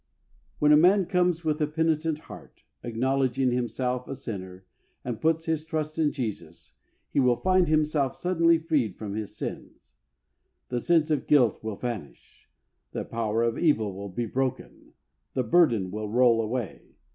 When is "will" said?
7.19-7.35, 11.63-11.75, 13.93-14.09, 15.91-16.09